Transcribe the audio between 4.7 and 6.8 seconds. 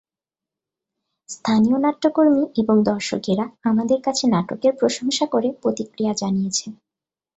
প্রশংসা করে প্রতিক্রিয়া জানিয়েছে।